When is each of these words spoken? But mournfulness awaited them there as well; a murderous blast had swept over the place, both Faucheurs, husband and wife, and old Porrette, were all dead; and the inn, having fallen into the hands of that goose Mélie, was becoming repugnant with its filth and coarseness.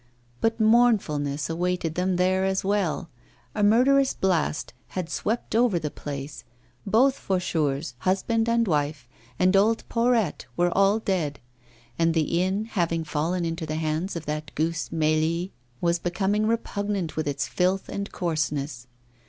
But 0.39 0.59
mournfulness 0.59 1.47
awaited 1.47 1.93
them 1.93 2.15
there 2.15 2.43
as 2.43 2.63
well; 2.63 3.11
a 3.53 3.61
murderous 3.63 4.15
blast 4.15 4.73
had 4.87 5.11
swept 5.11 5.55
over 5.55 5.77
the 5.77 5.91
place, 5.91 6.43
both 6.87 7.13
Faucheurs, 7.19 7.93
husband 7.99 8.49
and 8.49 8.67
wife, 8.67 9.07
and 9.37 9.55
old 9.55 9.87
Porrette, 9.89 10.47
were 10.57 10.75
all 10.75 10.97
dead; 10.97 11.39
and 11.99 12.15
the 12.15 12.41
inn, 12.41 12.65
having 12.65 13.03
fallen 13.03 13.45
into 13.45 13.67
the 13.67 13.75
hands 13.75 14.15
of 14.15 14.25
that 14.25 14.49
goose 14.55 14.89
Mélie, 14.89 15.51
was 15.81 15.99
becoming 15.99 16.47
repugnant 16.47 17.15
with 17.15 17.27
its 17.27 17.47
filth 17.47 17.87
and 17.87 18.11
coarseness. 18.11 18.87